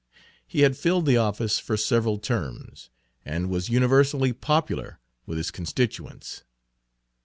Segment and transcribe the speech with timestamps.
[0.47, 2.89] He had filled the office for several terms,
[3.23, 6.43] and was universally popular with his constituents.